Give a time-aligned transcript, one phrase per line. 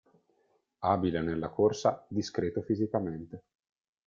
[0.81, 3.43] Abile nella corsa, discreto fisicamente.